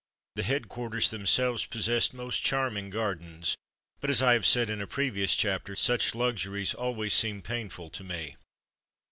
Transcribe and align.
The 0.33 0.41
headquarters 0.41 1.11
themselves 1.11 1.67
possessed 1.67 2.11
most 2.11 2.41
charming 2.41 2.89
gardens, 2.89 3.55
but 3.99 4.09
as 4.09 4.19
I 4.19 4.33
have 4.33 4.47
said 4.47 4.67
in 4.71 4.81
a 4.81 4.87
previous 4.87 5.35
chapter, 5.35 5.75
such 5.75 6.15
luxuries 6.15 6.73
always 6.73 7.13
seem 7.13 7.43
painful 7.43 7.91
to 7.91 8.03
me. 8.03 8.35